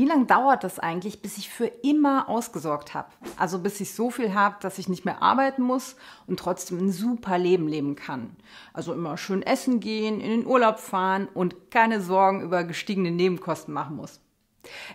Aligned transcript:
Wie 0.00 0.06
lange 0.06 0.24
dauert 0.24 0.64
das 0.64 0.78
eigentlich, 0.78 1.20
bis 1.20 1.36
ich 1.36 1.50
für 1.50 1.66
immer 1.66 2.26
ausgesorgt 2.26 2.94
habe? 2.94 3.10
Also 3.36 3.58
bis 3.58 3.82
ich 3.82 3.92
so 3.92 4.10
viel 4.10 4.32
habe, 4.32 4.56
dass 4.62 4.78
ich 4.78 4.88
nicht 4.88 5.04
mehr 5.04 5.20
arbeiten 5.20 5.60
muss 5.60 5.94
und 6.26 6.40
trotzdem 6.40 6.78
ein 6.78 6.90
super 6.90 7.36
Leben 7.36 7.68
leben 7.68 7.96
kann. 7.96 8.34
Also 8.72 8.94
immer 8.94 9.18
schön 9.18 9.42
essen 9.42 9.78
gehen, 9.78 10.22
in 10.22 10.30
den 10.30 10.46
Urlaub 10.46 10.78
fahren 10.78 11.28
und 11.34 11.70
keine 11.70 12.00
Sorgen 12.00 12.40
über 12.40 12.64
gestiegene 12.64 13.10
Nebenkosten 13.10 13.74
machen 13.74 13.96
muss. 13.96 14.20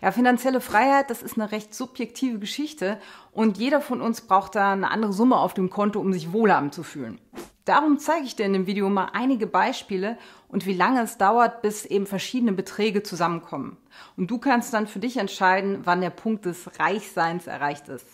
Ja, 0.01 0.11
finanzielle 0.11 0.59
Freiheit, 0.59 1.11
das 1.11 1.21
ist 1.21 1.37
eine 1.37 1.51
recht 1.51 1.75
subjektive 1.75 2.39
Geschichte 2.39 2.99
und 3.31 3.59
jeder 3.59 3.81
von 3.81 4.01
uns 4.01 4.21
braucht 4.21 4.55
da 4.55 4.71
eine 4.71 4.89
andere 4.89 5.13
Summe 5.13 5.37
auf 5.37 5.53
dem 5.53 5.69
Konto, 5.69 5.99
um 5.99 6.13
sich 6.13 6.33
wohlhabend 6.33 6.73
zu 6.73 6.81
fühlen. 6.81 7.19
Darum 7.65 7.97
zeige 7.97 8.25
ich 8.25 8.35
dir 8.35 8.45
in 8.45 8.53
dem 8.53 8.67
Video 8.67 8.89
mal 8.89 9.09
einige 9.13 9.47
Beispiele 9.47 10.19
und 10.47 10.67
wie 10.67 10.73
lange 10.73 11.01
es 11.01 11.17
dauert, 11.17 11.63
bis 11.63 11.83
eben 11.83 12.05
verschiedene 12.05 12.53
Beträge 12.53 13.01
zusammenkommen. 13.01 13.77
Und 14.15 14.29
du 14.29 14.37
kannst 14.37 14.71
dann 14.75 14.85
für 14.85 14.99
dich 14.99 15.17
entscheiden, 15.17 15.79
wann 15.83 16.01
der 16.01 16.11
Punkt 16.11 16.45
des 16.45 16.79
Reichseins 16.79 17.47
erreicht 17.47 17.89
ist. 17.89 18.05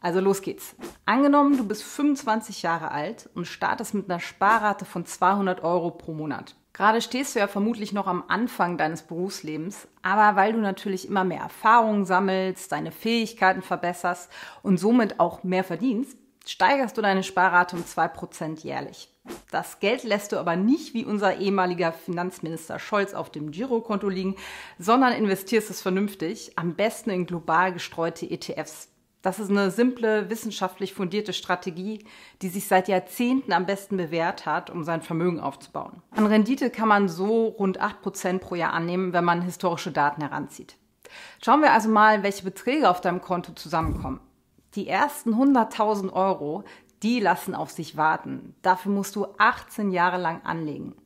Also 0.00 0.20
los 0.20 0.42
geht's. 0.42 0.76
Angenommen, 1.06 1.56
du 1.56 1.66
bist 1.66 1.82
25 1.82 2.62
Jahre 2.62 2.92
alt 2.92 3.28
und 3.34 3.48
startest 3.48 3.94
mit 3.94 4.08
einer 4.08 4.20
Sparrate 4.20 4.84
von 4.84 5.04
200 5.04 5.64
Euro 5.64 5.90
pro 5.90 6.12
Monat. 6.12 6.54
Gerade 6.72 7.00
stehst 7.00 7.34
du 7.34 7.40
ja 7.40 7.48
vermutlich 7.48 7.92
noch 7.92 8.06
am 8.06 8.24
Anfang 8.28 8.76
deines 8.78 9.02
Berufslebens, 9.02 9.88
aber 10.02 10.36
weil 10.36 10.52
du 10.52 10.58
natürlich 10.58 11.08
immer 11.08 11.24
mehr 11.24 11.40
Erfahrungen 11.40 12.04
sammelst, 12.04 12.70
deine 12.70 12.92
Fähigkeiten 12.92 13.62
verbesserst 13.62 14.30
und 14.62 14.78
somit 14.78 15.18
auch 15.20 15.42
mehr 15.42 15.64
verdienst, 15.64 16.18
steigerst 16.50 16.96
du 16.96 17.02
deine 17.02 17.22
Sparrate 17.22 17.76
um 17.76 17.82
2% 17.82 18.62
jährlich. 18.62 19.08
Das 19.50 19.80
Geld 19.80 20.04
lässt 20.04 20.32
du 20.32 20.38
aber 20.38 20.56
nicht 20.56 20.92
wie 20.92 21.04
unser 21.04 21.38
ehemaliger 21.38 21.92
Finanzminister 21.92 22.78
Scholz 22.78 23.14
auf 23.14 23.30
dem 23.30 23.50
Girokonto 23.50 24.08
liegen, 24.08 24.36
sondern 24.78 25.12
investierst 25.12 25.70
es 25.70 25.80
vernünftig, 25.80 26.52
am 26.56 26.74
besten 26.74 27.10
in 27.10 27.26
global 27.26 27.72
gestreute 27.72 28.30
ETFs. 28.30 28.88
Das 29.22 29.38
ist 29.38 29.48
eine 29.48 29.70
simple, 29.70 30.28
wissenschaftlich 30.28 30.92
fundierte 30.92 31.32
Strategie, 31.32 32.04
die 32.42 32.50
sich 32.50 32.68
seit 32.68 32.88
Jahrzehnten 32.88 33.54
am 33.54 33.64
besten 33.64 33.96
bewährt 33.96 34.44
hat, 34.44 34.68
um 34.68 34.84
sein 34.84 35.00
Vermögen 35.00 35.40
aufzubauen. 35.40 36.02
An 36.10 36.26
Rendite 36.26 36.68
kann 36.68 36.88
man 36.88 37.08
so 37.08 37.46
rund 37.46 37.80
8% 37.80 38.40
pro 38.40 38.54
Jahr 38.54 38.74
annehmen, 38.74 39.14
wenn 39.14 39.24
man 39.24 39.40
historische 39.40 39.92
Daten 39.92 40.20
heranzieht. 40.20 40.76
Schauen 41.42 41.62
wir 41.62 41.72
also 41.72 41.88
mal, 41.88 42.22
welche 42.22 42.44
Beträge 42.44 42.90
auf 42.90 43.00
deinem 43.00 43.22
Konto 43.22 43.52
zusammenkommen. 43.52 44.20
Die 44.74 44.88
ersten 44.88 45.34
100.000 45.34 46.12
Euro, 46.12 46.64
die 47.02 47.20
lassen 47.20 47.54
auf 47.54 47.70
sich 47.70 47.96
warten. 47.96 48.54
Dafür 48.62 48.90
musst 48.90 49.14
du 49.14 49.26
18 49.38 49.90
Jahre 49.90 50.18
lang 50.18 50.42
anlegen. 50.42 50.96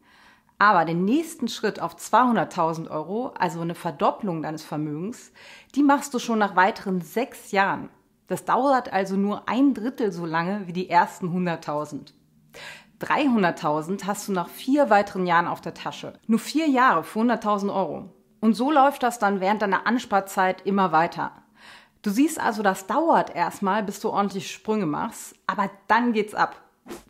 Aber 0.59 0.85
den 0.85 1.05
nächsten 1.05 1.49
Schritt 1.49 1.81
auf 1.81 1.97
200.000 1.97 2.91
Euro, 2.91 3.33
also 3.39 3.61
eine 3.61 3.75
Verdopplung 3.75 4.43
deines 4.43 4.65
Vermögens, 4.65 5.33
die 5.75 5.83
machst 5.83 6.15
du 6.15 6.19
schon 6.19 6.39
nach 6.39 6.57
weiteren 6.57 7.01
sechs 7.01 7.53
Jahren. 7.53 7.91
Das 8.27 8.45
dauert 8.45 8.93
also 8.93 9.17
nur 9.17 9.49
ein 9.49 9.75
Drittel 9.75 10.13
so 10.13 10.27
lange 10.27 10.67
wie 10.67 10.73
die 10.73 10.91
ersten 10.91 11.29
100.000. 11.29 12.13
300.000 13.01 14.07
hast 14.07 14.29
du 14.29 14.33
nach 14.33 14.49
vier 14.49 14.91
weiteren 14.91 15.27
Jahren 15.27 15.47
auf 15.47 15.61
der 15.61 15.75
Tasche. 15.75 16.15
Nur 16.27 16.41
vier 16.41 16.69
Jahre 16.69 17.05
für 17.05 17.21
100.000 17.21 17.73
Euro. 17.73 18.11
Und 18.41 18.55
so 18.55 18.73
läuft 18.73 19.03
das 19.03 19.19
dann 19.19 19.41
während 19.41 19.63
deiner 19.63 19.87
Ansparzeit 19.87 20.67
immer 20.67 20.91
weiter. 20.91 21.33
Du 22.03 22.11
siehst 22.11 22.41
also, 22.41 22.63
das 22.63 22.87
dauert 22.87 23.35
erstmal, 23.35 23.83
bis 23.83 24.01
du 24.01 24.11
ordentlich 24.11 24.51
Sprünge 24.51 24.87
machst, 24.87 25.35
aber 25.47 25.71
dann 25.89 26.13
geht's 26.13 26.35
ab. 26.35 26.63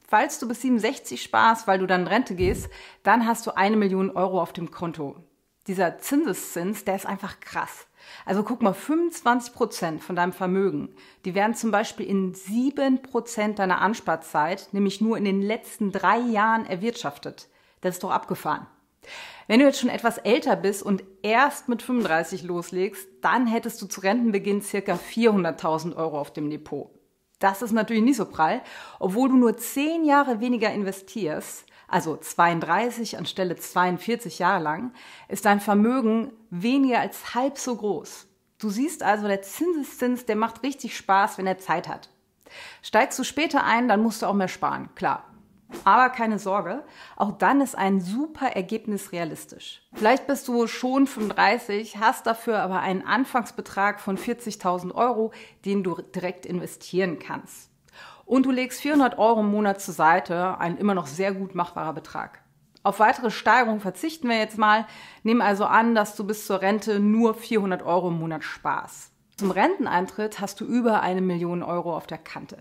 Falls 0.07 0.39
du 0.39 0.49
bis 0.49 0.63
67 0.63 1.23
sparst, 1.23 1.67
weil 1.67 1.79
du 1.79 1.87
dann 1.87 2.03
in 2.03 2.07
Rente 2.07 2.35
gehst, 2.35 2.71
dann 3.03 3.27
hast 3.27 3.47
du 3.47 3.57
eine 3.57 3.77
Million 3.77 4.11
Euro 4.11 4.41
auf 4.41 4.53
dem 4.53 4.71
Konto. 4.71 5.17
Dieser 5.67 5.99
Zinseszins, 5.99 6.85
der 6.85 6.97
ist 6.97 7.05
einfach 7.05 7.41
krass. 7.41 7.87
Also 8.25 8.43
guck 8.43 8.63
mal, 8.63 8.73
25 8.73 9.53
Prozent 9.53 10.03
von 10.03 10.17
deinem 10.17 10.33
Vermögen, 10.33 10.95
die 11.27 11.35
werden 11.35 11.55
zum 11.55 11.71
Beispiel 11.71 12.07
in 12.07 12.33
sieben 12.33 13.03
Prozent 13.03 13.59
deiner 13.59 13.83
Ansparzeit, 13.83 14.69
nämlich 14.73 15.03
nur 15.03 15.19
in 15.19 15.25
den 15.25 15.43
letzten 15.43 15.93
drei 15.93 16.19
Jahren 16.19 16.65
erwirtschaftet. 16.65 17.49
Das 17.83 17.97
ist 17.97 18.03
doch 18.03 18.11
abgefahren. 18.11 18.67
Wenn 19.47 19.61
du 19.61 19.67
jetzt 19.67 19.81
schon 19.81 19.89
etwas 19.89 20.19
älter 20.19 20.57
bist 20.57 20.83
und 20.83 21.03
erst 21.23 21.69
mit 21.69 21.83
35 21.83 22.43
loslegst, 22.43 23.09
dann 23.23 23.47
hättest 23.47 23.81
du 23.81 23.87
zu 23.87 24.01
Rentenbeginn 24.01 24.63
circa 24.63 24.95
400.000 24.95 25.97
Euro 25.97 26.21
auf 26.21 26.33
dem 26.33 26.51
Depot. 26.51 26.91
Das 27.39 27.63
ist 27.63 27.73
natürlich 27.73 28.03
nicht 28.03 28.17
so 28.17 28.27
prall, 28.27 28.63
obwohl 28.99 29.29
du 29.29 29.37
nur 29.37 29.57
10 29.57 30.05
Jahre 30.05 30.41
weniger 30.41 30.73
investierst, 30.73 31.65
also 31.87 32.17
32 32.17 33.17
anstelle 33.17 33.57
42 33.57 34.39
Jahre 34.39 34.63
lang, 34.63 34.93
ist 35.29 35.45
dein 35.45 35.61
Vermögen 35.61 36.33
weniger 36.51 37.01
als 37.01 37.35
halb 37.35 37.59
so 37.59 37.77
groß. 37.77 38.27
Du 38.59 38.71
siehst 38.71 39.03
also, 39.03 39.29
der 39.29 39.43
Zinseszins, 39.43 40.27
der 40.27 40.37
macht 40.37 40.63
richtig 40.63 40.97
Spaß, 40.97 41.39
wenn 41.39 41.47
er 41.47 41.59
Zeit 41.59 41.89
hat. 41.89 42.11
Steigst 42.83 43.19
du 43.19 43.25
später 43.25 43.65
ein, 43.65 43.89
dann 43.89 44.03
musst 44.03 44.23
du 44.23 44.27
auch 44.27 44.35
mehr 44.35 44.49
sparen, 44.49 44.89
klar. 44.95 45.25
Aber 45.85 46.09
keine 46.11 46.39
Sorge, 46.39 46.85
auch 47.17 47.33
dann 47.33 47.61
ist 47.61 47.77
ein 47.77 48.01
super 48.01 48.49
Ergebnis 48.49 49.13
realistisch. 49.13 49.83
Vielleicht 49.95 50.27
bist 50.27 50.49
du 50.49 50.67
schon 50.67 51.07
35, 51.07 51.99
hast 51.99 52.27
dafür 52.27 52.61
aber 52.61 52.81
einen 52.81 53.07
Anfangsbetrag 53.07 54.01
von 54.01 54.17
40.000 54.17 54.95
Euro, 54.95 55.33
den 55.65 55.83
du 55.83 56.01
direkt 56.01 56.47
investieren 56.47 57.19
kannst. 57.19 57.71
Und 58.25 58.47
du 58.47 58.51
legst 58.51 58.81
400 58.81 59.19
Euro 59.19 59.41
im 59.41 59.51
Monat 59.51 59.81
zur 59.81 59.95
Seite, 59.95 60.59
ein 60.59 60.77
immer 60.77 60.95
noch 60.95 61.07
sehr 61.07 61.33
gut 61.33 61.55
machbarer 61.55 61.95
Betrag. 61.95 62.41
Auf 62.83 63.01
weitere 63.01 63.31
Steigerungen 63.31 63.81
verzichten 63.81 64.29
wir 64.29 64.39
jetzt 64.39 64.57
mal, 64.57 64.87
nehmen 65.23 65.43
also 65.43 65.65
an, 65.65 65.95
dass 65.95 66.17
du 66.17 66.25
bis 66.25 66.47
zur 66.47 66.63
Rente 66.63 67.01
nur 67.01 67.35
400 67.35 67.83
Euro 67.83 68.09
im 68.09 68.19
Monat 68.19 68.45
sparst. 68.45 69.13
Zum 69.37 69.51
Renteneintritt 69.51 70.41
hast 70.41 70.61
du 70.61 70.65
über 70.65 71.01
eine 71.01 71.21
Million 71.21 71.63
Euro 71.63 71.97
auf 71.97 72.07
der 72.07 72.19
Kante. 72.19 72.59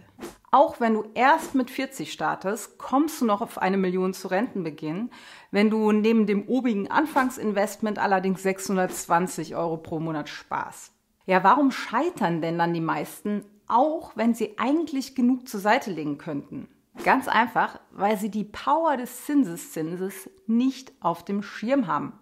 Auch 0.49 0.79
wenn 0.79 0.93
du 0.93 1.03
erst 1.13 1.55
mit 1.55 1.69
40 1.69 2.11
startest, 2.11 2.77
kommst 2.77 3.19
du 3.19 3.25
noch 3.25 3.41
auf 3.41 3.57
eine 3.57 3.77
Million 3.77 4.13
zu 4.13 4.29
Rentenbeginn. 4.29 5.11
Wenn 5.51 5.69
du 5.69 5.91
neben 5.91 6.25
dem 6.25 6.47
obigen 6.47 6.89
Anfangsinvestment 6.89 7.99
allerdings 7.99 8.43
620 8.43 9.55
Euro 9.55 9.77
pro 9.77 9.99
Monat 9.99 10.29
sparst. 10.29 10.93
Ja, 11.25 11.43
warum 11.43 11.71
scheitern 11.71 12.41
denn 12.41 12.57
dann 12.57 12.73
die 12.73 12.81
meisten, 12.81 13.43
auch 13.67 14.13
wenn 14.15 14.33
sie 14.33 14.57
eigentlich 14.57 15.15
genug 15.15 15.49
zur 15.49 15.59
Seite 15.59 15.91
legen 15.91 16.17
könnten? 16.17 16.69
Ganz 17.03 17.27
einfach, 17.27 17.79
weil 17.91 18.17
sie 18.17 18.31
die 18.31 18.45
Power 18.45 18.95
des 18.95 19.25
Zinseszinses 19.25 20.29
nicht 20.47 20.93
auf 21.01 21.25
dem 21.25 21.43
Schirm 21.43 21.87
haben. 21.87 22.13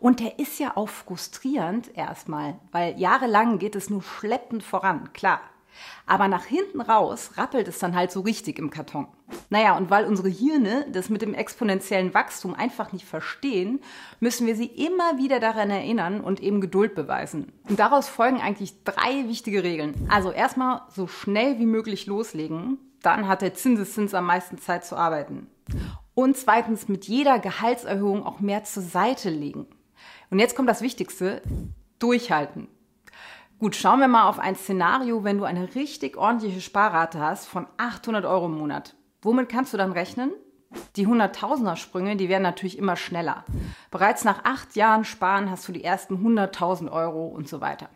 Und 0.00 0.18
der 0.18 0.40
ist 0.40 0.58
ja 0.58 0.76
auch 0.76 0.88
frustrierend 0.88 1.96
erstmal, 1.96 2.58
weil 2.72 2.98
jahrelang 2.98 3.58
geht 3.58 3.76
es 3.76 3.88
nur 3.88 4.02
schleppend 4.02 4.64
voran, 4.64 5.12
klar. 5.12 5.40
Aber 6.06 6.28
nach 6.28 6.44
hinten 6.44 6.80
raus 6.80 7.32
rappelt 7.36 7.68
es 7.68 7.78
dann 7.78 7.94
halt 7.94 8.10
so 8.10 8.20
richtig 8.20 8.58
im 8.58 8.70
Karton. 8.70 9.06
Naja, 9.48 9.76
und 9.76 9.90
weil 9.90 10.06
unsere 10.06 10.28
Hirne 10.28 10.86
das 10.92 11.08
mit 11.08 11.22
dem 11.22 11.34
exponentiellen 11.34 12.14
Wachstum 12.14 12.54
einfach 12.54 12.92
nicht 12.92 13.06
verstehen, 13.06 13.80
müssen 14.18 14.46
wir 14.46 14.56
sie 14.56 14.66
immer 14.66 15.18
wieder 15.18 15.40
daran 15.40 15.70
erinnern 15.70 16.20
und 16.20 16.40
eben 16.40 16.60
Geduld 16.60 16.94
beweisen. 16.94 17.52
Und 17.68 17.78
daraus 17.78 18.08
folgen 18.08 18.40
eigentlich 18.40 18.82
drei 18.84 19.28
wichtige 19.28 19.62
Regeln. 19.62 19.94
Also 20.10 20.30
erstmal 20.32 20.82
so 20.90 21.06
schnell 21.06 21.58
wie 21.58 21.66
möglich 21.66 22.06
loslegen, 22.06 22.78
dann 23.02 23.28
hat 23.28 23.42
der 23.42 23.54
Zinseszins 23.54 24.14
am 24.14 24.26
meisten 24.26 24.58
Zeit 24.58 24.84
zu 24.84 24.96
arbeiten. 24.96 25.48
Und 26.14 26.36
zweitens 26.36 26.88
mit 26.88 27.06
jeder 27.06 27.38
Gehaltserhöhung 27.38 28.24
auch 28.24 28.40
mehr 28.40 28.64
zur 28.64 28.82
Seite 28.82 29.30
legen. 29.30 29.66
Und 30.30 30.38
jetzt 30.38 30.54
kommt 30.54 30.68
das 30.68 30.82
Wichtigste, 30.82 31.42
durchhalten. 31.98 32.68
Gut, 33.60 33.76
schauen 33.76 34.00
wir 34.00 34.08
mal 34.08 34.26
auf 34.26 34.38
ein 34.38 34.56
Szenario, 34.56 35.22
wenn 35.22 35.36
du 35.36 35.44
eine 35.44 35.74
richtig 35.74 36.16
ordentliche 36.16 36.62
Sparrate 36.62 37.20
hast 37.20 37.46
von 37.46 37.66
800 37.76 38.24
Euro 38.24 38.46
im 38.46 38.56
Monat. 38.56 38.94
Womit 39.20 39.50
kannst 39.50 39.74
du 39.74 39.76
dann 39.76 39.92
rechnen? 39.92 40.32
Die 40.96 41.06
100.000er 41.06 41.76
Sprünge, 41.76 42.16
die 42.16 42.30
werden 42.30 42.42
natürlich 42.42 42.78
immer 42.78 42.96
schneller. 42.96 43.44
Bereits 43.90 44.24
nach 44.24 44.46
acht 44.46 44.76
Jahren 44.76 45.04
Sparen 45.04 45.50
hast 45.50 45.68
du 45.68 45.72
die 45.72 45.84
ersten 45.84 46.26
100.000 46.26 46.90
Euro 46.90 47.26
und 47.26 47.50
so 47.50 47.60
weiter. 47.60 47.90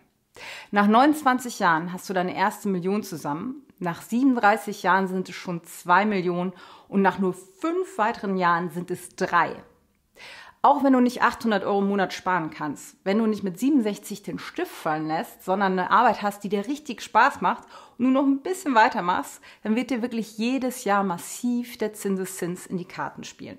Nach 0.70 0.86
29 0.86 1.60
Jahren 1.60 1.94
hast 1.94 2.10
du 2.10 2.12
deine 2.12 2.36
erste 2.36 2.68
Million 2.68 3.02
zusammen. 3.02 3.62
Nach 3.78 4.02
37 4.02 4.82
Jahren 4.82 5.06
sind 5.08 5.30
es 5.30 5.34
schon 5.34 5.64
zwei 5.64 6.04
Millionen 6.04 6.52
und 6.88 7.00
nach 7.00 7.18
nur 7.18 7.32
fünf 7.32 7.96
weiteren 7.96 8.36
Jahren 8.36 8.68
sind 8.68 8.90
es 8.90 9.16
drei. 9.16 9.56
Auch 10.64 10.82
wenn 10.82 10.94
du 10.94 11.00
nicht 11.00 11.20
800 11.20 11.62
Euro 11.62 11.80
im 11.80 11.88
Monat 11.88 12.14
sparen 12.14 12.48
kannst, 12.48 12.96
wenn 13.04 13.18
du 13.18 13.26
nicht 13.26 13.44
mit 13.44 13.58
67 13.58 14.22
den 14.22 14.38
Stift 14.38 14.72
fallen 14.72 15.08
lässt, 15.08 15.44
sondern 15.44 15.72
eine 15.72 15.90
Arbeit 15.90 16.22
hast, 16.22 16.42
die 16.42 16.48
dir 16.48 16.66
richtig 16.66 17.02
Spaß 17.02 17.42
macht 17.42 17.64
und 17.98 18.06
du 18.06 18.10
noch 18.10 18.22
ein 18.22 18.40
bisschen 18.40 18.74
weitermachst, 18.74 19.42
dann 19.62 19.76
wird 19.76 19.90
dir 19.90 20.00
wirklich 20.00 20.38
jedes 20.38 20.84
Jahr 20.84 21.04
massiv 21.04 21.76
der 21.76 21.92
Zinseszins 21.92 22.64
in 22.64 22.78
die 22.78 22.86
Karten 22.86 23.24
spielen. 23.24 23.58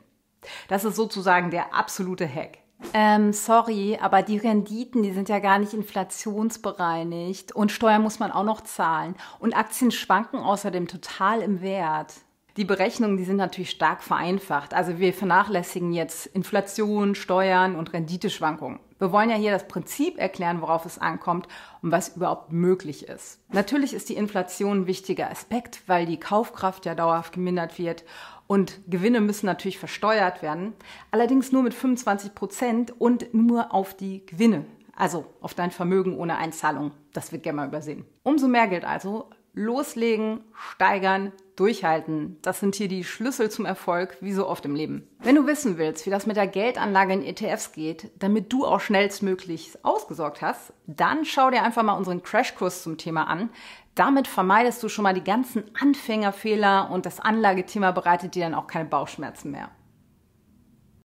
Das 0.67 0.83
ist 0.83 0.95
sozusagen 0.95 1.51
der 1.51 1.75
absolute 1.75 2.27
Hack. 2.27 2.57
Ähm, 2.95 3.33
sorry, 3.33 3.99
aber 4.01 4.23
die 4.23 4.39
Renditen, 4.39 5.03
die 5.03 5.13
sind 5.13 5.29
ja 5.29 5.37
gar 5.37 5.59
nicht 5.59 5.75
inflationsbereinigt 5.75 7.51
und 7.51 7.71
Steuern 7.71 8.01
muss 8.01 8.17
man 8.17 8.31
auch 8.31 8.43
noch 8.43 8.61
zahlen 8.61 9.13
und 9.37 9.55
Aktien 9.55 9.91
schwanken 9.91 10.39
außerdem 10.39 10.87
total 10.87 11.41
im 11.41 11.61
Wert. 11.61 12.15
Die 12.57 12.63
Berechnungen, 12.63 13.17
die 13.17 13.25
sind 13.25 13.35
natürlich 13.35 13.71
stark 13.71 14.01
vereinfacht. 14.01 14.73
Also 14.73 14.97
wir 14.97 15.13
vernachlässigen 15.13 15.91
jetzt 15.91 16.25
Inflation, 16.27 17.13
Steuern 17.13 17.75
und 17.75 17.91
Renditeschwankungen. 17.91 18.79
Wir 18.97 19.11
wollen 19.11 19.29
ja 19.29 19.35
hier 19.35 19.51
das 19.51 19.67
Prinzip 19.67 20.17
erklären, 20.17 20.61
worauf 20.61 20.85
es 20.85 20.97
ankommt 20.97 21.49
und 21.81 21.91
was 21.91 22.15
überhaupt 22.15 22.53
möglich 22.53 23.09
ist. 23.09 23.41
Natürlich 23.51 23.93
ist 23.93 24.07
die 24.07 24.15
Inflation 24.15 24.81
ein 24.81 24.87
wichtiger 24.87 25.29
Aspekt, 25.29 25.81
weil 25.87 26.05
die 26.05 26.17
Kaufkraft 26.17 26.85
ja 26.85 26.95
dauerhaft 26.95 27.33
gemindert 27.33 27.77
wird 27.77 28.05
und 28.47 28.79
Gewinne 28.87 29.19
müssen 29.19 29.47
natürlich 29.47 29.77
versteuert 29.77 30.41
werden. 30.41 30.73
Allerdings 31.11 31.51
nur 31.51 31.61
mit 31.61 31.73
25 31.73 32.35
Prozent 32.35 33.01
und 33.01 33.33
nur 33.33 33.73
auf 33.73 33.95
die 33.95 34.25
Gewinne. 34.25 34.65
Also 34.95 35.25
auf 35.41 35.53
dein 35.53 35.71
Vermögen 35.71 36.17
ohne 36.17 36.37
Einzahlung. 36.37 36.91
Das 37.11 37.33
wird 37.33 37.43
gerne 37.43 37.57
mal 37.57 37.67
übersehen. 37.67 38.05
Umso 38.23 38.47
mehr 38.47 38.67
gilt 38.67 38.85
also, 38.85 39.29
loslegen, 39.53 40.39
steigern, 40.53 41.33
durchhalten. 41.55 42.37
Das 42.41 42.59
sind 42.59 42.75
hier 42.75 42.87
die 42.87 43.03
Schlüssel 43.03 43.49
zum 43.49 43.65
Erfolg, 43.65 44.17
wie 44.21 44.33
so 44.33 44.47
oft 44.47 44.65
im 44.65 44.75
Leben. 44.75 45.07
Wenn 45.19 45.35
du 45.35 45.47
wissen 45.47 45.77
willst, 45.77 46.05
wie 46.05 46.09
das 46.09 46.25
mit 46.25 46.37
der 46.37 46.47
Geldanlage 46.47 47.13
in 47.13 47.23
ETFs 47.23 47.71
geht, 47.71 48.11
damit 48.19 48.51
du 48.51 48.65
auch 48.65 48.79
schnellstmöglich 48.79 49.77
ausgesorgt 49.83 50.41
hast, 50.41 50.73
dann 50.87 51.25
schau 51.25 51.49
dir 51.49 51.63
einfach 51.63 51.83
mal 51.83 51.93
unseren 51.93 52.23
Crashkurs 52.23 52.83
zum 52.83 52.97
Thema 52.97 53.27
an. 53.27 53.49
Damit 53.95 54.27
vermeidest 54.27 54.83
du 54.83 54.89
schon 54.89 55.03
mal 55.03 55.13
die 55.13 55.23
ganzen 55.23 55.63
Anfängerfehler 55.79 56.89
und 56.91 57.05
das 57.05 57.19
Anlagethema 57.19 57.91
bereitet 57.91 58.35
dir 58.35 58.43
dann 58.43 58.53
auch 58.53 58.67
keine 58.67 58.89
Bauchschmerzen 58.89 59.51
mehr. 59.51 59.69